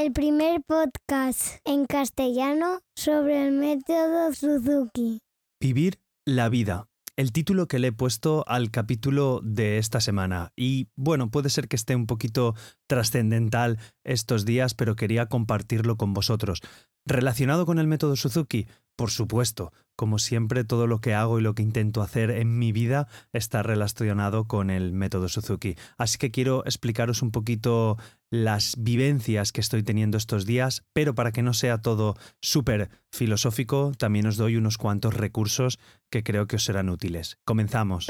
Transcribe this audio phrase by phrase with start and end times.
[0.00, 5.18] el primer podcast en castellano sobre el método Suzuki.
[5.60, 6.86] Vivir la vida.
[7.16, 10.52] El título que le he puesto al capítulo de esta semana.
[10.56, 12.54] Y bueno, puede ser que esté un poquito
[12.86, 16.62] trascendental estos días, pero quería compartirlo con vosotros.
[17.04, 18.68] ¿Relacionado con el método Suzuki?
[19.00, 22.70] Por supuesto, como siempre, todo lo que hago y lo que intento hacer en mi
[22.70, 25.74] vida está relacionado con el método Suzuki.
[25.96, 27.96] Así que quiero explicaros un poquito
[28.30, 33.92] las vivencias que estoy teniendo estos días, pero para que no sea todo súper filosófico,
[33.96, 35.78] también os doy unos cuantos recursos
[36.10, 37.38] que creo que os serán útiles.
[37.46, 38.08] Comenzamos.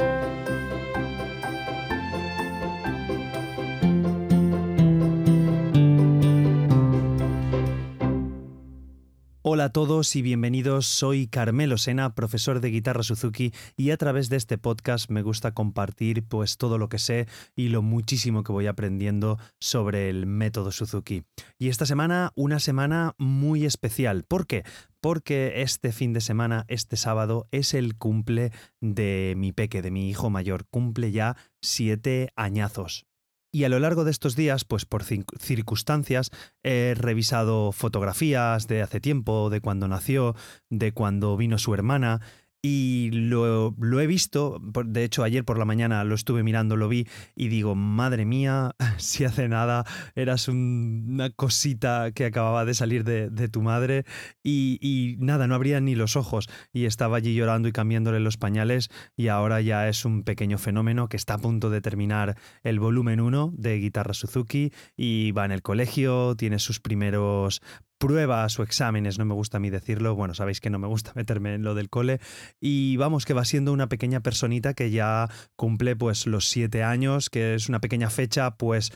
[9.52, 10.86] Hola a todos y bienvenidos.
[10.86, 15.54] Soy Carmelo Sena, profesor de guitarra Suzuki y a través de este podcast me gusta
[15.54, 20.70] compartir pues todo lo que sé y lo muchísimo que voy aprendiendo sobre el método
[20.70, 21.24] Suzuki.
[21.58, 24.22] Y esta semana una semana muy especial.
[24.22, 24.62] ¿Por qué?
[25.00, 30.08] Porque este fin de semana, este sábado, es el cumple de mi peque, de mi
[30.08, 30.66] hijo mayor.
[30.70, 33.09] Cumple ya siete añazos.
[33.52, 36.30] Y a lo largo de estos días, pues por circunstancias,
[36.62, 40.36] he revisado fotografías de hace tiempo, de cuando nació,
[40.68, 42.20] de cuando vino su hermana,
[42.62, 47.06] y lo, he visto, de hecho ayer por la mañana lo estuve mirando, lo vi
[47.34, 53.48] y digo, madre mía, si hace nada eras una cosita que acababa de salir de,
[53.48, 54.04] tu madre
[54.42, 58.36] y, y, nada, no abría ni los ojos y estaba allí llorando y cambiándole los
[58.36, 62.78] pañales y ahora ya es un pequeño fenómeno que está a punto de terminar el
[62.78, 67.62] volumen 1 de Guitarra Suzuki y va en el colegio, tiene sus primeros
[68.00, 71.12] pruebas o exámenes, no me gusta a mí decirlo, bueno, sabéis que no me gusta
[71.14, 72.18] meterme en lo del cole,
[72.60, 77.30] y vamos, que va siendo una pequeña personita que ya cumple pues los siete años,
[77.30, 78.92] que es una pequeña fecha pues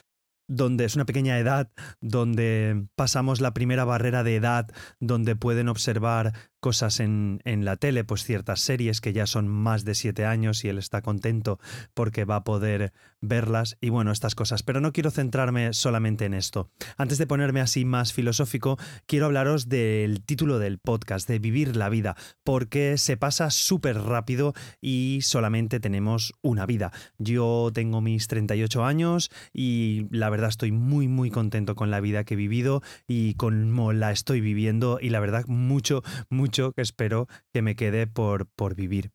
[0.47, 1.69] donde es una pequeña edad,
[2.01, 4.67] donde pasamos la primera barrera de edad,
[4.99, 9.85] donde pueden observar cosas en, en, la tele, pues ciertas series que ya son más
[9.85, 11.59] de siete años y él está contento
[11.93, 12.91] porque va a poder
[13.21, 14.63] verlas y bueno, estas cosas.
[14.63, 16.71] Pero no quiero centrarme solamente en esto.
[16.97, 21.89] Antes de ponerme así más filosófico, quiero hablaros del título del podcast, de vivir la
[21.89, 26.91] vida, porque se pasa súper rápido y solamente tenemos una vida.
[27.17, 32.23] Yo tengo mis 38 años y la verdad estoy muy muy contento con la vida
[32.25, 37.27] que he vivido y cómo la estoy viviendo y la verdad mucho, mucho que espero
[37.53, 39.11] que me quede por, por vivir.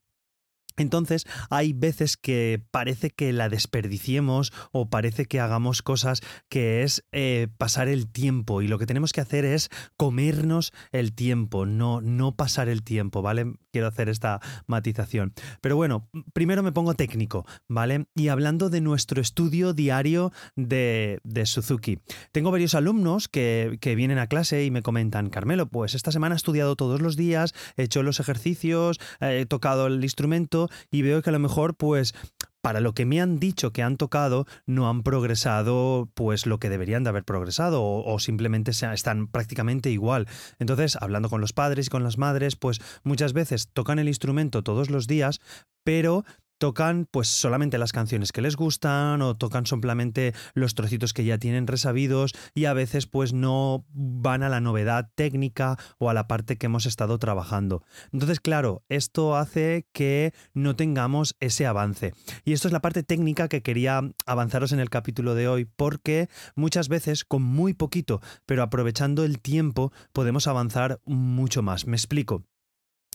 [0.80, 7.04] Entonces hay veces que parece que la desperdiciemos o parece que hagamos cosas que es
[7.12, 9.68] eh, pasar el tiempo y lo que tenemos que hacer es
[9.98, 13.52] comernos el tiempo, no, no pasar el tiempo, ¿vale?
[13.72, 15.34] Quiero hacer esta matización.
[15.60, 18.06] Pero bueno, primero me pongo técnico, ¿vale?
[18.14, 21.98] Y hablando de nuestro estudio diario de, Suzuki.
[22.32, 26.34] Tengo varios alumnos que, que vienen a clase y me comentan, Carmelo, pues esta semana
[26.34, 31.22] he estudiado todos los días, he hecho los ejercicios, he tocado el instrumento y veo
[31.22, 32.14] que a lo mejor pues
[32.60, 36.69] para lo que me han dicho que han tocado, no han progresado pues lo que
[36.69, 40.28] deberían de haber progresado o, simplemente están prácticamente igual.
[40.59, 44.62] Entonces, hablando con los padres y con las madres, pues muchas veces tocan el instrumento
[44.62, 45.41] todos los días,
[45.84, 46.25] pero
[46.60, 51.38] tocan pues solamente las canciones que les gustan o tocan solamente los trocitos que ya
[51.38, 56.28] tienen resabidos y a veces pues no van a la novedad técnica o a la
[56.28, 57.82] parte que hemos estado trabajando.
[58.12, 62.12] Entonces, claro, esto hace que no tengamos ese avance.
[62.44, 66.28] Y esto es la parte técnica que quería avanzaros en el capítulo de hoy porque
[66.56, 71.87] muchas veces con muy poquito, pero aprovechando el tiempo, podemos avanzar mucho más.
[71.87, 72.49] Me explico.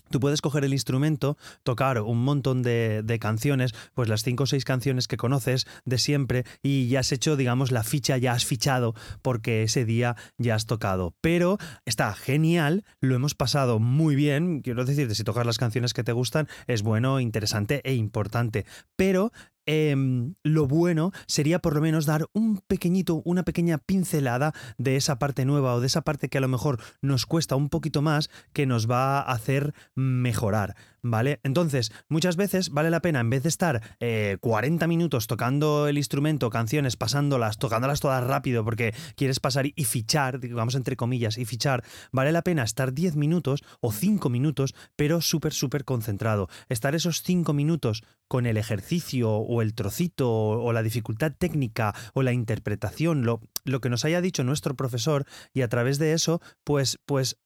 [0.09, 4.65] Tú puedes coger el instrumento, tocar un montón de, canciones, pues las cinco o seis
[4.65, 8.93] canciones que conoces de siempre y ya has hecho, digamos, la ficha, ya has fichado
[9.21, 11.15] porque ese día ya has tocado.
[11.21, 16.03] Pero está genial, lo hemos pasado muy bien, quiero decirte, si tocas las canciones que
[16.03, 18.65] te gustan, es bueno, interesante e importante.
[18.95, 19.31] Pero
[19.65, 25.17] Em, lo bueno sería por lo menos dar un pequeñito, una pequeña pincelada de esa
[25.17, 28.29] parte nueva o de esa parte que a lo mejor nos cuesta un poquito más
[28.53, 31.39] que nos va a hacer mejorar, ¿vale?
[31.43, 33.81] Entonces, muchas veces vale la pena, en vez de estar
[34.39, 39.85] 40 eh, minutos tocando el instrumento, canciones, pasándolas, tocándolas todas rápido porque quieres pasar y
[39.85, 44.75] fichar, digamos entre comillas, y fichar, vale la pena estar 10 minutos o 5 minutos,
[44.95, 46.49] pero súper, súper concentrado.
[46.69, 52.23] Estar esos 5 minutos con el ejercicio o el trocito o la dificultad técnica o
[52.23, 56.41] la interpretación, lo, lo que nos haya dicho nuestro profesor y a través de eso,
[56.63, 57.37] pues, pues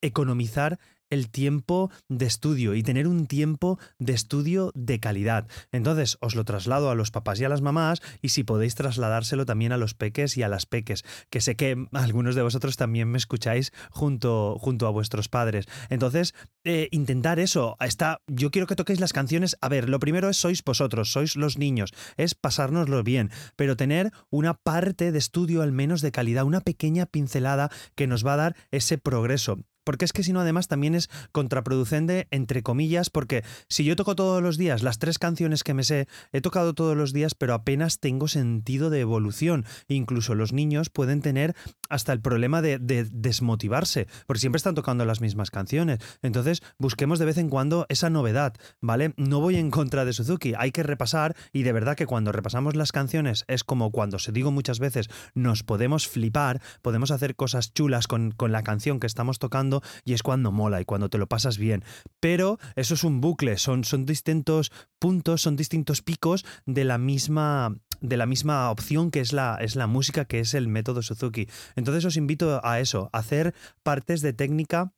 [0.00, 0.78] economizar
[1.10, 5.46] el tiempo de estudio y tener un tiempo de estudio de calidad.
[5.72, 9.44] Entonces, os lo traslado a los papás y a las mamás y si podéis trasladárselo
[9.44, 13.08] también a los peques y a las peques, que sé que algunos de vosotros también
[13.08, 15.66] me escucháis junto, junto a vuestros padres.
[15.88, 16.34] Entonces,
[16.64, 17.76] eh, intentar eso.
[17.80, 19.56] Está, yo quiero que toquéis las canciones.
[19.60, 24.12] A ver, lo primero es sois vosotros, sois los niños, es pasárnoslo bien, pero tener
[24.30, 28.36] una parte de estudio al menos de calidad, una pequeña pincelada que nos va a
[28.36, 29.58] dar ese progreso.
[29.90, 34.14] Porque es que si no, además también es contraproducente, entre comillas, porque si yo toco
[34.14, 37.54] todos los días las tres canciones que me sé, he tocado todos los días, pero
[37.54, 39.64] apenas tengo sentido de evolución.
[39.88, 41.56] Incluso los niños pueden tener
[41.90, 45.98] hasta el problema de, desmotivarse, porque siempre están tocando las mismas canciones.
[46.22, 49.12] Entonces, busquemos de vez en cuando esa novedad, ¿vale?
[49.16, 52.76] No voy en contra de Suzuki, hay que repasar y de verdad que cuando repasamos
[52.76, 57.74] las canciones es como cuando se digo muchas veces, nos podemos flipar, podemos hacer cosas
[57.74, 61.26] chulas con, la canción que estamos tocando y es cuando mola y cuando te lo
[61.26, 61.84] pasas bien.
[62.20, 68.16] Pero eso es un bucle, son distintos puntos, son distintos picos de la misma de
[68.16, 71.48] la misma opción que es la, es la música, que es el método Suzuki.
[71.76, 74.92] Entonces os invito a eso, a hacer partes de técnica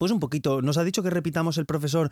[0.00, 2.10] pues un poquito, nos ha dicho que repitamos el profesor.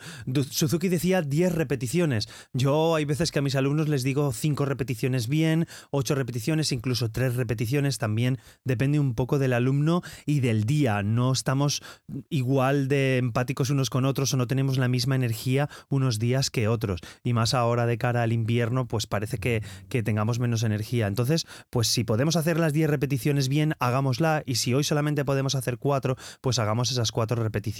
[0.51, 2.29] Suzuki decía 10 repeticiones.
[2.53, 7.11] Yo hay veces que a mis alumnos les digo 5 repeticiones bien, 8 repeticiones, incluso
[7.11, 8.41] 3 repeticiones también.
[8.63, 11.03] Depende un poco del alumno y del día.
[11.03, 11.83] No estamos
[12.29, 16.69] igual de empáticos unos con otros o no tenemos la misma energía unos días que
[16.69, 17.01] otros.
[17.25, 21.07] Y más ahora de cara al invierno, pues parece que, que tengamos menos energía.
[21.07, 24.43] Entonces, pues si podemos hacer las 10 repeticiones bien, hagámosla.
[24.45, 27.78] Y si hoy solamente podemos hacer 4, pues hagamos esas 4 repeticiones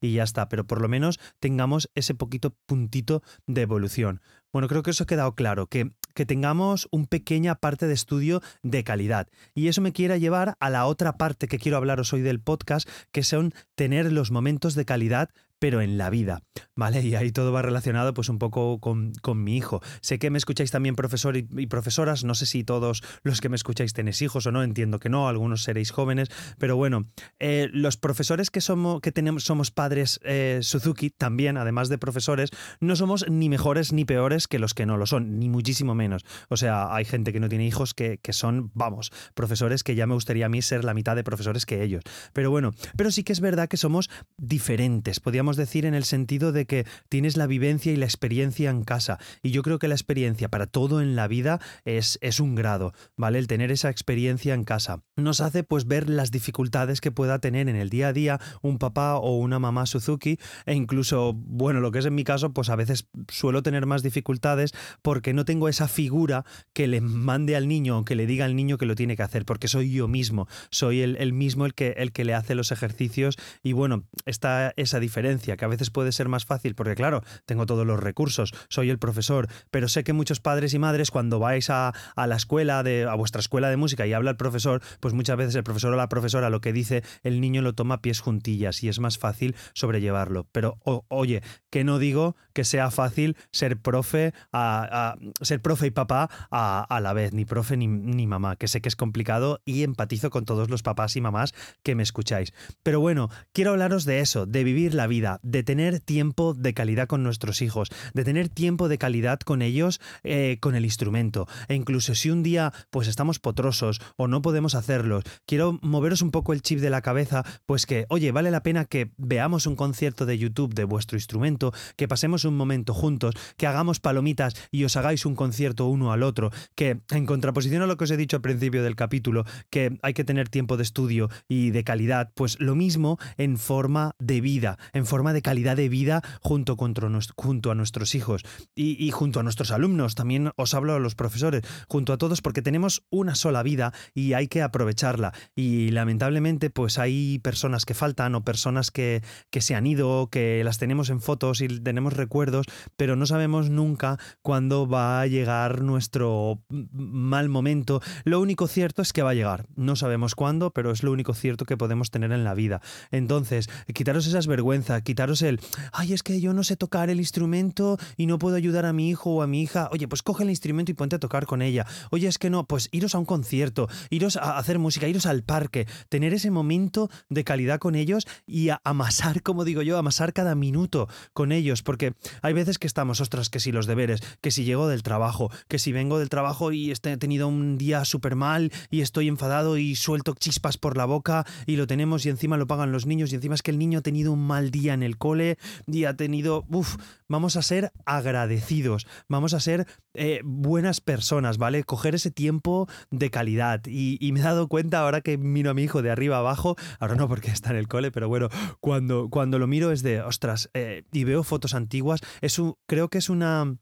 [0.00, 4.20] y ya está, pero por lo menos tengamos ese poquito puntito de evolución.
[4.52, 8.42] Bueno, creo que eso ha quedado claro, que, que tengamos una pequeña parte de estudio
[8.62, 9.28] de calidad.
[9.54, 12.88] Y eso me quiere llevar a la otra parte que quiero hablaros hoy del podcast,
[13.12, 15.30] que son tener los momentos de calidad
[15.60, 16.42] pero en la vida,
[16.74, 17.02] ¿vale?
[17.02, 19.80] Y ahí todo va relacionado pues un poco con, mi hijo.
[20.00, 23.56] Sé que me escucháis también profesor y, profesoras, no sé si todos los que me
[23.56, 26.28] escucháis tenéis hijos o no, entiendo que no, algunos seréis jóvenes,
[26.58, 27.06] pero bueno,
[27.38, 32.50] eh, los profesores que somos, que tenemos, somos padres eh, Suzuki también, además de profesores,
[32.80, 36.24] no somos ni mejores ni peores que los que no lo son, ni muchísimo menos.
[36.48, 40.06] O sea, hay gente que no tiene hijos que, que son, vamos, profesores que ya
[40.06, 42.02] me gustaría a mí ser la mitad de profesores que ellos.
[42.32, 44.08] Pero bueno, pero sí que es verdad que somos
[44.38, 45.20] diferentes,
[45.56, 49.18] decir en el sentido de que tienes la vivencia y la experiencia en casa.
[49.42, 52.92] Y yo creo que la experiencia para todo en la vida es, es un grado,
[53.16, 53.38] ¿vale?
[53.38, 55.02] El tener esa experiencia en casa.
[55.16, 58.78] Nos hace pues ver las dificultades que pueda tener en el día a día un
[58.78, 62.68] papá o una mamá Suzuki e incluso, bueno, lo que es en mi caso, pues
[62.70, 67.68] a veces suelo tener más dificultades porque no tengo esa figura que le mande al
[67.68, 70.08] niño o que le diga al niño que lo tiene que hacer, porque soy yo
[70.08, 74.04] mismo, soy el, el mismo el que, el que le hace los ejercicios y bueno,
[74.26, 78.00] está esa diferencia que a veces puede ser más fácil porque claro, tengo todos los
[78.00, 82.36] recursos, soy el profesor, pero sé que muchos padres y madres cuando vais a, la
[82.36, 85.64] escuela, de, a vuestra escuela de música y habla el profesor, pues muchas veces el
[85.64, 88.88] profesor o la profesora lo que dice, el niño lo toma a pies juntillas y
[88.88, 90.46] es más fácil sobrellevarlo.
[90.52, 90.78] Pero
[91.08, 97.00] oye, que no digo que sea fácil ser profe, a, ser profe y papá a,
[97.02, 100.44] la vez, ni profe ni, ni mamá, que sé que es complicado y empatizo con
[100.44, 102.52] todos los papás y mamás que me escucháis.
[102.82, 105.06] Pero bueno, quiero hablaros de eso, de vivir la
[105.42, 110.00] de tener tiempo de calidad con nuestros hijos, de tener tiempo de calidad con ellos,
[110.24, 111.46] eh, con el instrumento.
[111.68, 116.30] E incluso si un día pues estamos potrosos o no podemos hacerlos, quiero moveros un
[116.30, 119.76] poco el chip de la cabeza, pues que, oye, vale la pena que veamos un
[119.76, 124.84] concierto de YouTube de vuestro instrumento, que pasemos un momento juntos, que hagamos palomitas y
[124.84, 128.16] os hagáis un concierto uno al otro, que en contraposición a lo que os he
[128.16, 132.32] dicho al principio del capítulo, que hay que tener tiempo de estudio y de calidad,
[132.34, 137.70] pues lo mismo en forma de vida, en forma de calidad de vida junto, junto
[137.70, 138.42] a nuestros hijos
[138.74, 140.14] y, junto a nuestros alumnos.
[140.14, 144.32] También os hablo a los profesores, junto a todos, porque tenemos una sola vida y
[144.32, 145.32] hay que aprovecharla.
[145.54, 150.64] Y lamentablemente, pues hay personas que faltan o personas que, que se han ido, que
[150.64, 155.82] las tenemos en fotos y tenemos recuerdos, pero no sabemos nunca cuándo va a llegar
[155.82, 158.00] nuestro mal momento.
[158.24, 159.66] Lo único cierto es que va a llegar.
[159.76, 162.80] No sabemos cuándo, pero es lo único cierto que podemos tener en la vida.
[163.10, 165.60] Entonces, quitaros esas vergüenzas quitaros el,
[165.92, 169.10] ay, es que yo no sé tocar el instrumento y no puedo ayudar a mi
[169.10, 169.88] hijo o a mi hija.
[169.92, 171.86] Oye, pues coge el instrumento y ponte a tocar con ella.
[172.10, 175.42] Oye, es que no, pues iros a un concierto, iros a hacer música, iros al
[175.42, 180.32] parque, tener ese momento de calidad con ellos y a amasar, como digo yo, amasar
[180.32, 184.50] cada minuto con ellos, porque hay veces que estamos, ostras, que si los deberes, que
[184.50, 188.36] si llego del trabajo, que si vengo del trabajo y he tenido un día súper
[188.36, 192.56] mal y estoy enfadado y suelto chispas por la boca y lo tenemos y encima
[192.56, 194.89] lo pagan los niños y encima es que el niño ha tenido un mal día
[194.94, 196.96] en el cole y ha tenido, uff,
[197.28, 201.84] vamos a ser agradecidos, vamos a ser eh, buenas personas, ¿vale?
[201.84, 205.82] Coger ese tiempo de calidad y, me he dado cuenta ahora que miro a mi
[205.82, 208.48] hijo de arriba abajo, ahora no porque está en el cole, pero bueno,
[208.80, 213.18] cuando, cuando lo miro es de, ostras, eh, y veo fotos antiguas, es creo que
[213.18, 213.76] es una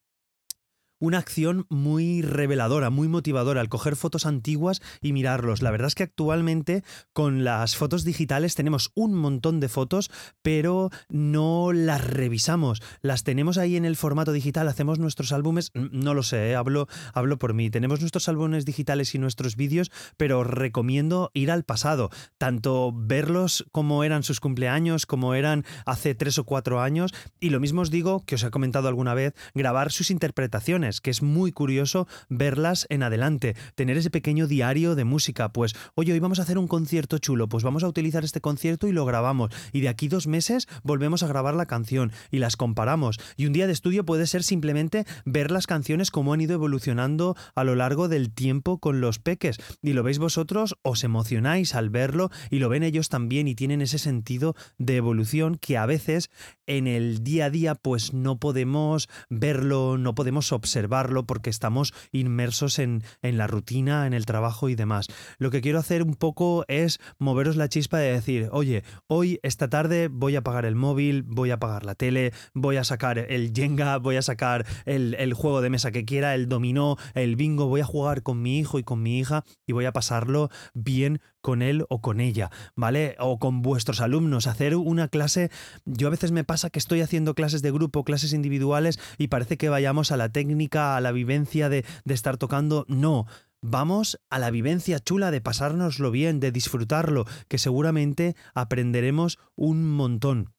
[0.99, 5.62] una acción muy reveladora, muy motivadora, al coger fotos antiguas y mirarlos.
[5.62, 10.11] La verdad es que actualmente con las fotos digitales tenemos un montón de fotos,
[10.43, 12.83] pero no las revisamos.
[13.00, 16.57] Las tenemos ahí en el formato digital, hacemos nuestros álbumes, no lo sé, ¿eh?
[16.57, 17.71] hablo, hablo por mí.
[17.71, 24.05] Tenemos nuestros álbumes digitales y nuestros vídeos, pero recomiendo ir al pasado, tanto verlos como
[24.05, 28.25] eran sus cumpleaños, como eran hace tres o cuatro años, y lo mismo os digo,
[28.25, 33.02] que os he comentado alguna vez, grabar sus interpretaciones que es muy curioso verlas en
[33.02, 37.18] adelante, tener ese pequeño diario de música, pues, oye, hoy vamos a hacer un concierto
[37.18, 40.66] chulo, pues vamos a utilizar este concierto y lo grabamos, y de aquí dos meses
[40.83, 44.42] volvemos a grabar la canción y las comparamos, y un día de estudio puede ser
[44.42, 49.18] simplemente ver las canciones como han ido evolucionando a lo largo del tiempo con los
[49.18, 53.54] peques, y lo veis vosotros, os emocionáis al verlo, y lo ven ellos también, y
[53.54, 56.30] tienen ese sentido de evolución que a veces
[56.66, 61.92] en el día a día pues no podemos verlo, no podemos observar observarlo porque estamos
[62.12, 65.08] inmersos en, en la rutina, en el trabajo y demás.
[65.38, 69.68] Lo que quiero hacer un poco es moveros la chispa de decir, oye, hoy, esta
[69.68, 73.52] tarde voy a apagar el móvil, voy a apagar la tele, voy a sacar el
[73.52, 77.66] Jenga, voy a sacar el, el juego de mesa que quiera, el dominó, el bingo,
[77.66, 81.20] voy a jugar con mi hijo y con mi hija y voy a pasarlo bien
[81.40, 83.16] con él o con ella, ¿vale?
[83.18, 85.50] O con vuestros alumnos, hacer una clase,
[85.85, 89.57] yo a veces me pasa que estoy haciendo clases de grupo, clases individuales y parece
[89.57, 93.26] que vayamos a la técnica, a la vivencia de, estar tocando, no.
[93.61, 100.54] Vamos a la vivencia chula de pasárnoslo bien, de disfrutarlo, que seguramente aprenderemos un montón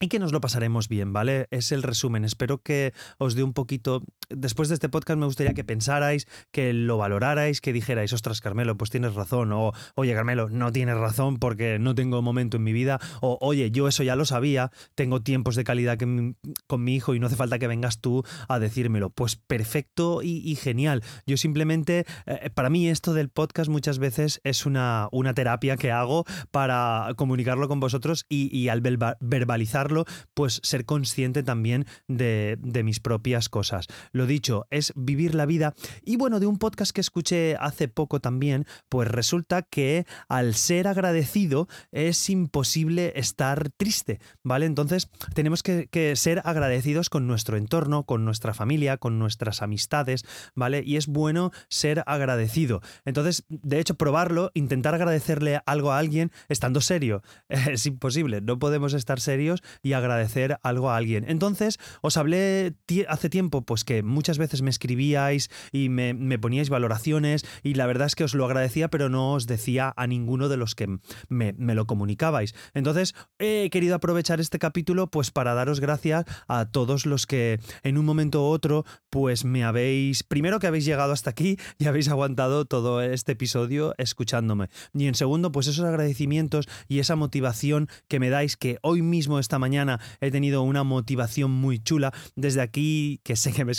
[0.00, 1.46] y que nos lo pasaremos bien, ¿vale?
[1.50, 2.24] Es el resumen.
[2.24, 4.02] Espero que os dé un poquito.
[4.28, 8.76] Después de este podcast, me gustaría que pensarais, que lo valorarais, que dijerais, ostras, Carmelo,
[8.76, 9.52] pues tienes razón.
[9.52, 13.00] O, oye, Carmelo, no tienes razón porque no tengo momento en mi vida.
[13.20, 17.20] O, oye, yo eso ya lo sabía, tengo tiempos de calidad con mi hijo y
[17.20, 19.10] no hace falta que vengas tú a decírmelo.
[19.10, 21.02] Pues perfecto y, genial.
[21.26, 25.92] Yo simplemente, eh, para mí, esto del podcast muchas veces es una, una terapia que
[25.92, 29.86] hago para comunicarlo con vosotros y, al verbalizar
[30.34, 33.86] pues ser consciente también de mis propias cosas.
[34.16, 35.74] Lo dicho, es vivir la vida.
[36.02, 40.88] Y bueno, de un podcast que escuché hace poco también, pues resulta que al ser
[40.88, 44.64] agradecido es imposible estar triste, ¿vale?
[44.64, 50.82] Entonces tenemos que, ser agradecidos con nuestro entorno, con nuestra familia, con nuestras amistades, ¿vale?
[50.82, 52.80] Y es bueno ser agradecido.
[53.04, 58.40] Entonces, de hecho, probarlo, intentar agradecerle algo a alguien estando serio, es imposible.
[58.40, 61.26] No podemos estar serios y agradecer algo a alguien.
[61.28, 62.74] Entonces, os hablé
[63.08, 68.06] hace tiempo, pues que muchas veces me escribíais y me, poníais valoraciones y la verdad
[68.06, 70.98] es que os lo agradecía, pero no os decía a ninguno de los que
[71.28, 72.54] me, lo comunicabais.
[72.74, 77.98] Entonces, he querido aprovechar este capítulo pues para daros gracias a todos los que en
[77.98, 82.08] un momento u otro pues me habéis, primero que habéis llegado hasta aquí y habéis
[82.08, 84.68] aguantado todo este episodio escuchándome.
[84.94, 89.38] Y en segundo, pues esos agradecimientos y esa motivación que me dais que hoy mismo
[89.38, 92.12] esta mañana he tenido una motivación muy chula.
[92.34, 93.72] Desde aquí, que sé que me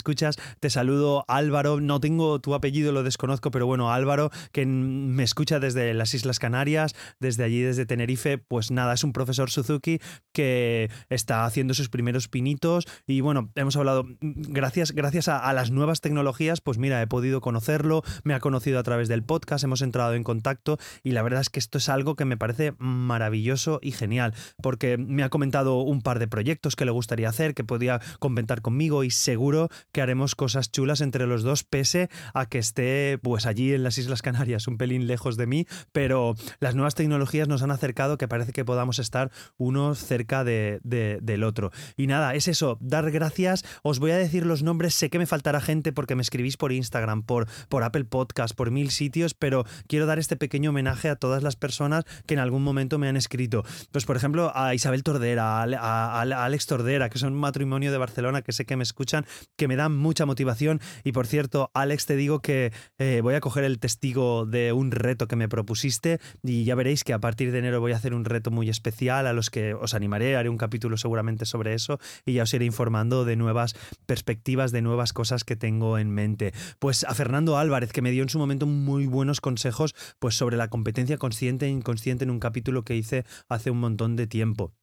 [0.60, 1.80] te saludo Álvaro.
[1.80, 6.38] No tengo tu apellido, lo desconozco, pero bueno, Álvaro, que me escucha desde las Islas
[6.38, 10.00] Canarias, desde allí, desde Tenerife, pues nada, es un profesor Suzuki
[10.32, 15.70] que está haciendo sus primeros pinitos y bueno, hemos hablado, gracias, gracias a, a las
[15.70, 19.82] nuevas tecnologías, pues mira, he podido conocerlo, me ha conocido a través del podcast, hemos
[19.82, 23.78] entrado en contacto y la verdad es que esto es algo que me parece maravilloso
[23.82, 27.64] y genial, porque me ha comentado un par de proyectos que le gustaría hacer, que
[27.64, 32.58] podía comentar conmigo y seguro que haremos cosas chulas entre los dos, pese a que
[32.58, 36.94] esté pues allí en las Islas Canarias, un pelín lejos de mí, pero las nuevas
[36.94, 41.70] tecnologías nos han acercado que parece que podamos estar uno cerca de, del otro.
[41.96, 45.26] Y nada, es eso, dar gracias, os voy a decir los nombres, sé que me
[45.26, 49.64] faltará gente porque me escribís por Instagram, por, por Apple Podcast, por mil sitios, pero
[49.88, 53.16] quiero dar este pequeño homenaje a todas las personas que en algún momento me han
[53.16, 53.64] escrito.
[53.92, 58.42] Pues por ejemplo a Isabel Tordera, a, Alex Tordera, que son un matrimonio de Barcelona
[58.42, 60.80] que sé que me escuchan, que me dan mucha motivación.
[61.04, 64.90] Y por cierto, Alex, te digo que eh, voy a coger el testigo de un
[64.90, 68.14] reto que me propusiste y ya veréis que a partir de enero voy a hacer
[68.14, 71.98] un reto muy especial a los que os animaré, haré un capítulo seguramente sobre eso
[72.24, 73.74] y ya os iré informando de nuevas
[74.06, 76.52] perspectivas, de nuevas cosas que tengo en mente.
[76.78, 80.56] Pues a Fernando Álvarez, que me dio en su momento muy buenos consejos pues sobre
[80.56, 84.77] la competencia consciente e inconsciente en un capítulo que hice hace un montón de tiempo.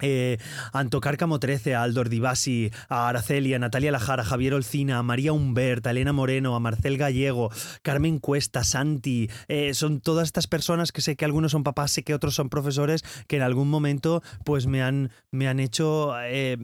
[0.00, 0.38] Eh,
[0.72, 5.02] Anto Cárcamo 13, a Aldor Divasi, a Araceli, a Natalia Lajara, a Javier Olcina, a
[5.04, 7.50] María Humbert, a Elena Moreno, a Marcel Gallego,
[7.82, 12.02] Carmen Cuesta, Santi, eh, son todas estas personas que sé que algunos son papás, sé
[12.02, 16.58] que otros son profesores, que en algún momento pues me han, me han hecho eh,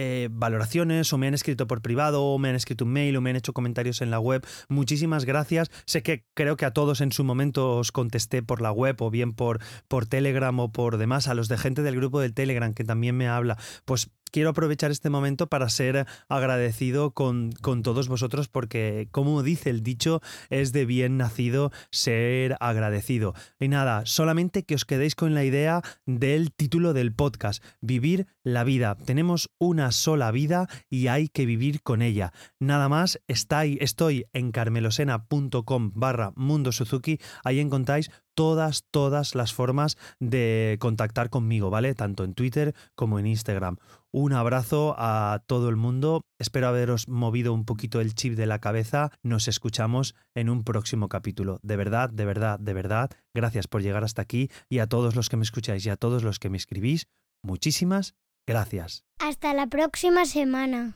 [0.00, 3.20] eh, valoraciones o me han escrito por privado o me han escrito un mail o
[3.20, 4.46] me han hecho comentarios en la web.
[4.68, 5.72] Muchísimas gracias.
[5.86, 9.10] Sé que creo que a todos en su momento os contesté por la web o
[9.10, 11.26] bien por, por Telegram o por demás.
[11.26, 13.58] A los de gente del grupo del Telegram que también me habla.
[13.84, 19.70] Pues quiero aprovechar este momento para ser agradecido con, con, todos vosotros porque, como dice
[19.70, 20.20] el dicho,
[20.50, 23.34] es de bien nacido ser agradecido.
[23.58, 28.64] Y nada, solamente que os quedéis con la idea del título del podcast, Vivir la
[28.64, 28.96] vida.
[28.96, 32.32] Tenemos una sola vida y hay que vivir con ella.
[32.58, 40.76] Nada más, estoy en carmelosena.com barra Mundo Suzuki, ahí encontráis todas, todas las formas de
[40.78, 41.96] contactar conmigo, ¿vale?
[41.96, 43.78] Tanto en Twitter como en Instagram.
[44.12, 46.22] Un abrazo a todo el mundo.
[46.38, 49.10] Espero haberos movido un poquito el chip de la cabeza.
[49.24, 51.58] Nos escuchamos en un próximo capítulo.
[51.64, 53.10] De verdad, de verdad, de verdad.
[53.34, 56.22] Gracias por llegar hasta aquí y a todos los que me escucháis y a todos
[56.22, 57.08] los que me escribís.
[57.42, 58.14] Muchísimas
[58.46, 59.02] gracias.
[59.18, 60.94] Hasta la próxima semana.